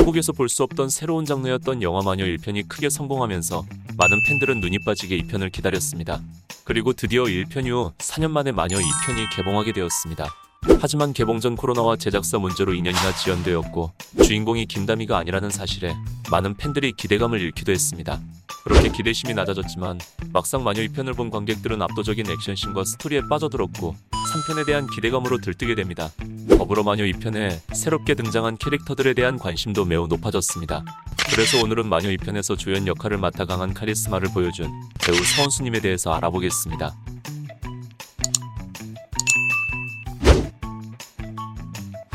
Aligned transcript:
한국에서 0.00 0.32
볼 0.32 0.48
수 0.48 0.62
없던 0.62 0.88
새로운 0.88 1.26
장르였던 1.26 1.82
영화 1.82 2.02
마녀 2.02 2.24
1편이 2.24 2.68
크게 2.68 2.88
성공하면서 2.88 3.66
많은 3.98 4.20
팬들은 4.26 4.60
눈이 4.60 4.78
빠지게 4.84 5.18
2편을 5.18 5.52
기다렸습니다. 5.52 6.20
그리고 6.64 6.92
드디어 6.94 7.24
1편 7.24 7.66
이후 7.66 7.92
4년 7.98 8.30
만에 8.30 8.50
마녀 8.50 8.78
2편이 8.78 9.36
개봉하게 9.36 9.72
되었습니다. 9.72 10.26
하지만 10.80 11.12
개봉 11.12 11.40
전 11.40 11.54
코로나와 11.54 11.96
제작사 11.96 12.38
문제로 12.38 12.72
2년이나 12.72 13.14
지연되었고 13.22 13.92
주인공이 14.24 14.66
김다미가 14.66 15.18
아니라는 15.18 15.50
사실에 15.50 15.94
많은 16.30 16.56
팬들이 16.56 16.92
기대감을 16.92 17.40
잃기도 17.40 17.70
했습니다. 17.72 18.20
그렇게 18.64 18.90
기대심이 18.90 19.34
낮아졌지만 19.34 19.98
막상 20.32 20.64
마녀 20.64 20.80
2편을 20.82 21.14
본 21.14 21.30
관객들은 21.30 21.80
압도적인 21.82 22.28
액션씬과 22.28 22.84
스토리에 22.84 23.22
빠져들었고 23.28 23.94
3편에 24.12 24.64
대한 24.66 24.86
기대감으로 24.86 25.38
들뜨게 25.38 25.74
됩니다. 25.74 26.10
더불어 26.48 26.82
마녀 26.82 27.04
2편에 27.04 27.58
새롭게 27.74 28.14
등장한 28.14 28.58
캐릭터들에 28.58 29.14
대한 29.14 29.38
관심도 29.38 29.84
매우 29.84 30.06
높아졌습니다. 30.06 30.84
그래서 31.30 31.62
오늘은 31.62 31.88
마녀 31.88 32.08
2편에서 32.10 32.58
조연 32.58 32.86
역할을 32.86 33.18
맡아 33.18 33.44
강한 33.44 33.74
카리스마를 33.74 34.28
보여준 34.32 34.70
배우 35.04 35.16
서은수님에 35.16 35.80
대해서 35.80 36.12
알아보겠습니다. 36.12 36.94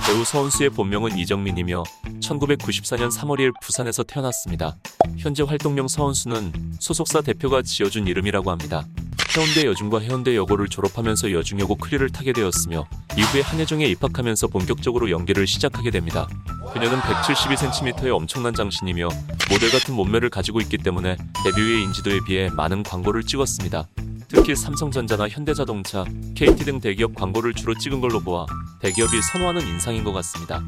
배우 0.05 0.23
서은수의 0.23 0.69
본명은 0.69 1.17
이정민이며 1.17 1.83
1994년 2.21 3.11
3월 3.11 3.39
2일 3.39 3.53
부산에서 3.61 4.03
태어났습니다. 4.03 4.77
현재 5.17 5.43
활동명 5.43 5.87
서은수는 5.87 6.77
소속사 6.79 7.21
대표가 7.21 7.61
지어준 7.61 8.07
이름이라고 8.07 8.51
합니다. 8.51 8.85
해운대 9.35 9.65
여중과 9.65 9.99
해운대 9.99 10.33
여고를 10.37 10.69
졸업하면서 10.69 11.33
여중여고 11.33 11.75
크리를 11.75 12.09
타게 12.09 12.31
되었으며 12.31 12.87
이후에 13.17 13.41
한예종에 13.41 13.85
입학하면서 13.87 14.47
본격적으로 14.47 15.11
연기를 15.11 15.45
시작하게 15.45 15.91
됩니다. 15.91 16.25
그녀는 16.71 16.99
172cm의 16.99 18.15
엄청난 18.15 18.53
장신이며 18.53 19.09
모델 19.49 19.71
같은 19.71 19.93
몸매를 19.93 20.29
가지고 20.29 20.61
있기 20.61 20.77
때문에 20.77 21.17
데뷔 21.43 21.61
후의 21.61 21.83
인지도에 21.83 22.19
비해 22.25 22.49
많은 22.49 22.83
광고를 22.83 23.23
찍었습니다. 23.23 23.89
특히 24.29 24.55
삼성전자나 24.55 25.27
현대자동차, 25.27 26.05
KT 26.35 26.63
등 26.63 26.79
대기업 26.79 27.13
광고를 27.13 27.53
주로 27.53 27.77
찍은 27.77 27.99
걸로 27.99 28.21
보아 28.21 28.45
대기업이 28.81 29.21
선호하는 29.21 29.67
인상인 29.67 30.05
것 30.05 30.13
같습니다. 30.13 30.63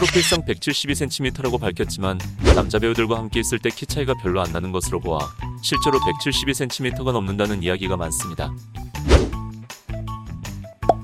프로필상 0.00 0.46
172cm라고 0.46 1.60
밝혔지만 1.60 2.18
남자 2.54 2.78
배우들과 2.78 3.18
함께 3.18 3.40
있을 3.40 3.58
때 3.58 3.68
키 3.68 3.84
차이가 3.84 4.14
별로 4.14 4.40
안 4.40 4.50
나는 4.50 4.72
것으로 4.72 4.98
보아 4.98 5.18
실제로 5.62 5.98
172cm가 5.98 7.12
넘는다는 7.12 7.62
이야기가 7.62 7.98
많습니다. 7.98 8.50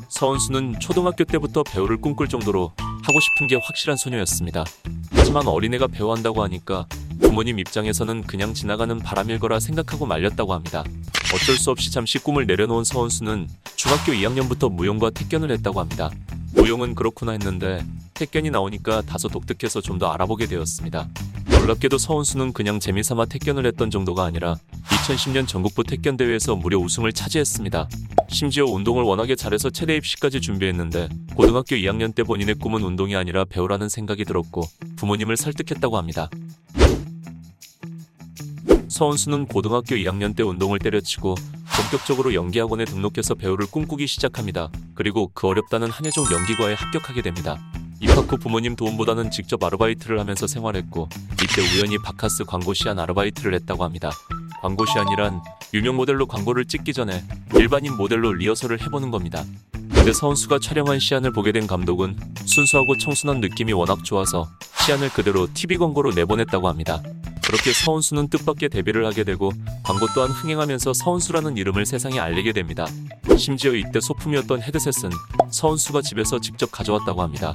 서은수는 0.08 0.80
초등학교 0.80 1.24
때부터 1.24 1.62
배우를 1.62 1.98
꿈꿀 1.98 2.28
정도로 2.28 2.72
하고 2.78 3.20
싶은 3.20 3.48
게 3.48 3.56
확실한 3.56 3.98
소녀였습니다. 3.98 4.64
하지만 5.11 5.47
어린애가 5.47 5.89
배우한다고 5.89 6.42
하니까 6.44 6.86
부모님 7.20 7.58
입장에서는 7.58 8.22
그냥 8.22 8.55
지나가는 8.55 8.98
바람일 8.98 9.41
거라 9.41 9.61
생각하고 9.61 10.06
말렸다고 10.06 10.55
합니다. 10.55 10.84
어쩔 11.34 11.56
수 11.56 11.70
없이 11.70 11.92
잠시 11.92 12.19
꿈을 12.19 12.47
내려놓은 12.47 12.84
서은수는 12.84 13.47
중학교 13.74 14.12
2학년부터 14.12 14.72
무용과 14.72 15.11
태견을 15.11 15.50
했다고 15.50 15.80
합니다. 15.80 16.11
무용은 16.56 16.94
그렇구나 16.94 17.32
했는데 17.32 17.84
태견이 18.14 18.50
나오니까 18.50 19.02
다소 19.02 19.28
독특해서 19.28 19.80
좀 19.80 19.96
더 19.96 20.08
알아보게 20.12 20.46
되었습니다. 20.46 21.08
놀랍게도 21.48 21.96
서은수는 21.96 22.52
그냥 22.52 22.78
재미삼아 22.78 23.24
태견을 23.26 23.64
했던 23.64 23.90
정도가 23.90 24.24
아니라 24.24 24.56
2010년 24.88 25.48
전국부 25.48 25.82
태견 25.84 26.18
대회에서 26.18 26.54
무려 26.54 26.77
우승을 26.78 27.14
차지했습니다. 27.14 27.88
심지어 28.28 28.66
운동을 28.66 29.04
워낙에 29.04 29.36
잘해서 29.36 29.70
체대 29.70 29.96
입시까지 29.96 30.42
준비했는데 30.42 31.08
고등학교 31.34 31.77
2학년 31.77 32.14
때 32.14 32.22
본인의 32.24 32.56
꿈은 32.56 32.82
운동이 32.82 33.16
아니라 33.16 33.46
배우라는 33.46 33.88
생각이 33.88 34.27
들었고 34.27 34.62
부모님을 34.96 35.38
설득했다고 35.38 35.96
합니다. 35.96 36.28
서은수는 38.88 39.46
고등학교 39.46 39.94
2학년 39.96 40.36
때 40.36 40.42
운동을 40.42 40.78
때려치고 40.78 41.36
본격적으로 41.77 42.33
연기학원에 42.33 42.87
등록해서 42.87 43.35
배우를 43.35 43.67
꿈꾸기 43.67 44.07
시작합니다. 44.07 44.70
그리고 44.95 45.31
그 45.35 45.47
어렵다는 45.47 45.91
한예종 45.91 46.25
연기과에 46.33 46.73
합격하게 46.73 47.20
됩니다. 47.20 47.59
입학 48.01 48.31
후 48.33 48.39
부모님 48.39 48.77
도움보다는 48.77 49.31
직접 49.31 49.63
아르바이트를 49.63 50.19
하면서 50.19 50.47
생활했고 50.47 51.09
이때 51.35 51.63
우연히 51.63 51.98
바카스 51.98 52.45
광고 52.45 52.73
시안 52.73 52.98
아르바이트를 52.98 53.55
했다고 53.55 53.85
합니다. 53.85 54.11
광고 54.63 54.87
시안이란 54.87 55.42
유명 55.75 55.97
모델로 55.97 56.27
광고를 56.27 56.64
찍기 56.64 56.95
전에 56.95 57.23
일반인 57.55 57.95
모델로 57.97 58.33
리허설을 58.33 58.81
해보는 58.83 59.11
겁니다. 59.11 59.45
근데 59.73 60.13
서은수가 60.13 60.61
촬영한 60.61 60.98
시안을 60.98 61.33
보게 61.33 61.53
된 61.53 61.67
감독은 61.67 62.17
순수하고 62.47 62.97
청순한 62.97 63.41
느낌이 63.41 63.73
워낙 63.75 64.03
좋아서 64.03 64.48
시안을 64.85 65.11
그대로 65.11 65.47
TV 65.53 65.77
광고로 65.77 66.13
내보냈다고 66.13 66.69
합니다. 66.69 67.03
그렇게 67.46 67.73
서은수는 67.73 68.29
뜻밖의 68.29 68.68
데뷔를 68.70 69.07
하게 69.07 69.23
되고 69.23 69.52
광고 69.84 70.07
또한 70.14 70.30
흥행하면서 70.30 70.92
서은수라는 70.92 71.57
이름을 71.57 71.86
세상에 71.86 72.18
알리게 72.18 72.52
됩니다. 72.52 72.86
심지어 73.39 73.73
이때 73.73 74.01
소품이었던 74.01 74.62
헤드셋은 74.62 75.11
서은수가 75.51 76.02
집에서 76.02 76.40
직접 76.40 76.73
가져왔다고 76.73 77.23
합니다. 77.23 77.55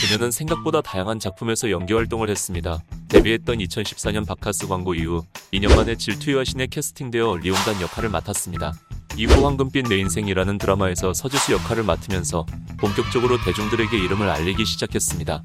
그녀는 0.00 0.30
생각보다 0.30 0.80
다양한 0.80 1.20
작품에서 1.20 1.70
연기 1.70 1.92
활동을 1.92 2.30
했습니다. 2.30 2.82
데뷔했던 3.08 3.58
2014년 3.58 4.26
바카스 4.26 4.66
광고 4.66 4.94
이후 4.94 5.22
2년 5.52 5.76
만에 5.76 5.96
질투의 5.96 6.36
여신에 6.38 6.68
캐스팅되어 6.68 7.36
리옹단 7.36 7.82
역할을 7.82 8.08
맡았습니다. 8.08 8.72
이후 9.16 9.44
황금빛 9.44 9.88
내 9.88 9.98
인생이라는 9.98 10.56
드라마에서 10.56 11.12
서지수 11.12 11.52
역할을 11.52 11.82
맡으면서 11.82 12.46
본격적으로 12.78 13.36
대중들에게 13.44 13.98
이름을 13.98 14.28
알리기 14.28 14.64
시작했습니다. 14.64 15.42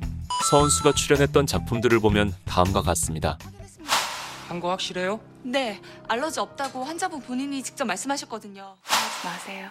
서은수가 0.49 0.93
출연했던 0.93 1.47
작품들을 1.47 1.99
보면 1.99 2.35
다음과 2.45 2.81
같습니다. 2.83 3.37
한 4.47 4.59
거 4.59 4.69
확실해요? 4.69 5.19
네, 5.41 5.81
알러지 6.07 6.39
없다고 6.39 6.83
환자분 6.83 7.19
본인이 7.21 7.63
직접 7.63 7.85
말씀하셨거든요. 7.85 8.77
하지 8.83 9.27
마세요. 9.27 9.69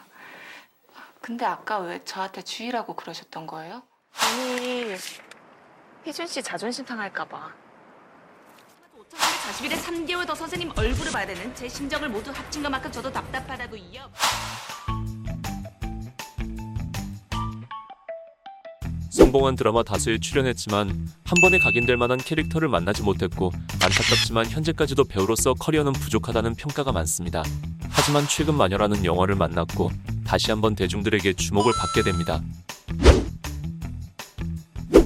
근데 1.20 1.44
아까 1.44 1.78
왜 1.78 2.02
저한테 2.04 2.42
주의라고 2.42 2.96
그러셨던 2.96 3.46
거예요? 3.46 3.82
아니, 4.20 4.94
희준 6.04 6.26
씨 6.26 6.42
자존심 6.42 6.84
상할까봐. 6.84 7.36
어쩌면 8.98 9.26
40일에 9.52 9.80
3개월 9.80 10.26
더 10.26 10.34
선생님 10.34 10.72
얼굴을 10.76 11.12
봐야 11.12 11.24
되는 11.24 11.54
제 11.54 11.68
심정을 11.68 12.08
모두 12.08 12.30
합친 12.32 12.62
것만큼 12.62 12.90
저도 12.90 13.12
답답하다고요. 13.12 14.10
성공한 19.14 19.54
드라마 19.54 19.84
다수에 19.84 20.18
출연했지만 20.18 20.88
한 20.88 21.40
번에 21.40 21.56
각인될 21.58 21.96
만한 21.96 22.18
캐릭터를 22.18 22.66
만나지 22.68 23.04
못했고 23.04 23.52
안타깝지만 23.74 24.46
현재까지도 24.46 25.04
배우로서 25.04 25.54
커리어는 25.54 25.92
부족하다는 25.92 26.56
평가가 26.56 26.90
많습니다. 26.90 27.44
하지만 27.90 28.26
최근 28.26 28.56
마녀라는 28.56 29.04
영화를 29.04 29.36
만났고 29.36 29.92
다시 30.26 30.50
한번 30.50 30.74
대중들에게 30.74 31.32
주목을 31.34 31.72
받게 31.78 32.02
됩니다. 32.02 32.42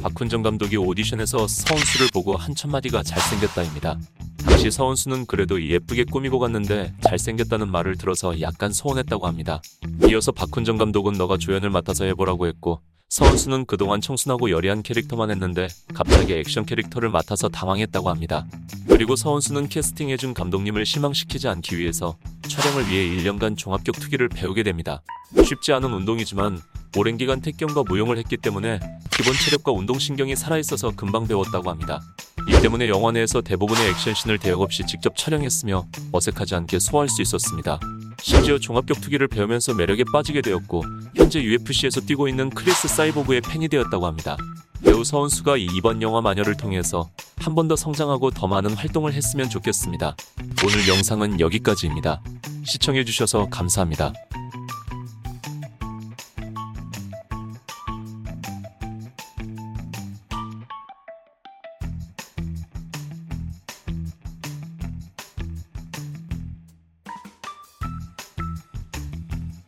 박훈정 0.01 0.41
감독이 0.41 0.79
오디션에서 0.79 1.47
서은수를 1.47 2.09
보고 2.15 2.35
한천 2.35 2.71
마디가 2.71 3.03
잘생겼다입니다. 3.03 3.99
당시 4.39 4.71
서은수는 4.71 5.27
그래도 5.27 5.63
예쁘게 5.63 6.05
꾸미고 6.05 6.39
갔는데 6.39 6.95
잘생겼다는 7.03 7.71
말을 7.71 7.99
들어서 7.99 8.41
약간 8.41 8.73
서운했다고 8.73 9.27
합니다. 9.27 9.61
이어서 10.09 10.33
박훈정 10.33 10.79
감독은 10.79 11.13
너가 11.13 11.37
조연을 11.37 11.69
맡아서 11.69 12.07
해보라고 12.07 12.47
했고 12.47 12.81
서은수는 13.09 13.65
그동안 13.65 14.03
청순하고 14.03 14.51
여리한 14.51 14.83
캐릭터만 14.83 15.31
했는데 15.31 15.69
갑자기 15.95 16.35
액션 16.35 16.67
캐릭터를 16.67 17.09
맡아서 17.09 17.49
당황했다고 17.49 18.11
합니다. 18.11 18.47
그리고 18.87 19.17
서은수는 19.17 19.71
캐스팅해준 19.71 20.35
감독님을 20.35 20.85
실망시키지 20.85 21.49
않기 21.49 21.79
위해서 21.79 22.19
촬영을 22.47 22.87
위해 22.89 23.09
1년간 23.09 23.57
종합격 23.57 23.99
투기를 23.99 24.29
배우게 24.29 24.63
됩니다. 24.63 25.01
쉽지 25.43 25.73
않은 25.73 25.91
운동이지만 25.91 26.61
오랜 26.99 27.17
기간 27.17 27.41
태권과 27.41 27.85
무용을 27.89 28.19
했기 28.19 28.37
때문에 28.37 28.79
기본 29.11 29.33
체력과 29.35 29.73
운동신경이 29.73 30.37
살아있어서 30.37 30.93
금방 30.95 31.27
배웠다고 31.27 31.71
합니다. 31.71 32.03
이 32.47 32.61
때문에 32.61 32.89
영화 32.89 33.11
내에서 33.11 33.41
대부분의 33.41 33.89
액션씬을 33.89 34.39
대역 34.39 34.61
없이 34.61 34.87
직접 34.87 35.17
촬영했으며 35.17 35.87
어색하지 36.13 36.55
않게 36.57 36.79
소화할 36.79 37.09
수 37.09 37.23
있었습니다. 37.23 37.81
심지어 38.21 38.59
종합격 38.59 39.01
투기를 39.01 39.29
배우면서 39.29 39.75
매력에 39.75 40.05
빠지게 40.13 40.43
되었고 40.43 40.83
현재 41.15 41.43
UFC에서 41.43 42.01
뛰고 42.01 42.29
있는 42.29 42.51
크리스 42.51 42.89
사이보그의 42.89 43.41
팬이 43.43 43.69
되었다고 43.69 44.07
합니다. 44.07 44.37
배우 44.85 45.05
서은수가 45.05 45.57
이번 45.59 46.03
영화 46.03 46.21
마녀를 46.21 46.57
통해서 46.57 47.11
한 47.39 47.55
번 47.55 47.69
더 47.69 47.77
성장하고 47.77 48.31
더 48.31 48.47
많은 48.47 48.73
활동을 48.75 49.13
했으면 49.13 49.49
좋겠습니다. 49.49 50.17
오늘 50.65 50.89
영상은 50.89 51.41
여기까지입니다. 51.41 52.21
시청해주셔서 52.65 53.49
감사합니다. 53.51 54.13